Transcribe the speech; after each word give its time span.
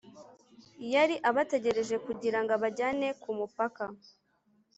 yari 0.93 1.15
abategerereje 1.29 1.95
kugira 2.05 2.39
ngo 2.41 2.51
abajyane 2.57 3.07
ku 3.21 3.29
mupaka 3.37 3.85